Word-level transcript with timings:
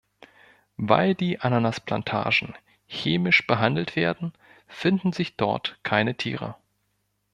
Weil 0.77 1.13
die 1.13 1.41
Ananas-Plantagen 1.41 2.55
chemisch 2.87 3.45
behandelt 3.45 3.95
werden, 3.95 4.33
finden 4.67 5.13
sich 5.13 5.35
dort 5.35 5.77
keine 5.83 6.17
Tiere. 6.17 6.55